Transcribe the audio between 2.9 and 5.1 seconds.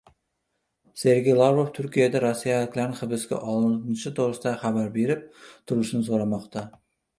hibsga olinishi to‘g‘risida xabar